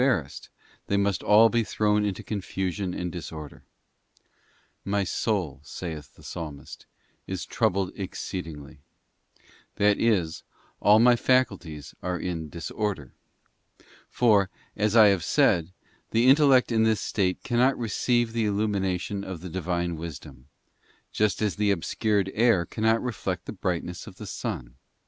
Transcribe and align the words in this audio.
barrassed, 0.03 0.49
they 0.87 0.97
must 0.97 1.21
all 1.21 1.47
be 1.47 1.63
thrown 1.63 2.03
into 2.03 2.23
confusion 2.23 2.91
and 2.91 3.11
disorder.' 3.11 3.63
My 4.97 5.03
soul,' 5.03 5.61
saith 5.63 6.15
the 6.15 6.23
Psalmist, 6.23 6.87
'is 7.27 7.45
troubled 7.45 7.91
exceedingly,'§ 7.95 8.79
that 9.75 9.99
is, 9.99 10.41
all 10.79 10.97
my 10.97 11.15
faculties 11.15 11.93
are 12.01 12.17
in 12.19 12.49
disorder; 12.49 13.13
for, 14.09 14.49
as 14.75 14.95
I 14.95 15.09
have 15.09 15.23
said, 15.23 15.71
the 16.09 16.27
intellect 16.27 16.71
in 16.71 16.81
this 16.81 16.99
state 16.99 17.43
cannot 17.43 17.77
receive 17.77 18.33
the 18.33 18.45
illumination 18.45 19.23
of 19.23 19.41
the 19.41 19.49
Divine 19.49 19.97
Wisdom, 19.97 20.47
just 21.11 21.43
as 21.43 21.57
the 21.57 21.69
obscured 21.69 22.31
air 22.33 22.65
cannot 22.65 23.03
reflect 23.03 23.45
the 23.45 23.51
brightness 23.53 24.07
of 24.07 24.15
the 24.15 24.25
sun. 24.25 24.77